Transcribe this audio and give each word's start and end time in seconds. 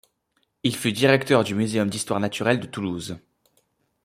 Il 0.63 0.75
fut 0.75 0.93
directeur 0.93 1.43
du 1.43 1.53
Muséum 1.53 1.87
d’histoire 1.87 2.19
naturelle 2.19 2.59
de 2.59 2.65
Toulouse. 2.65 3.19